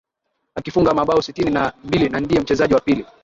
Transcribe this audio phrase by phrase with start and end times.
[0.55, 3.05] Akifunga mabao sitini na mbili na ndiye mchezaji wa pili